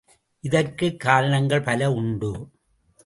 இதற்குக் 0.39 0.99
காரணங்கள் 0.99 1.61
பல 1.61 1.91
உண்டு. 1.91 2.49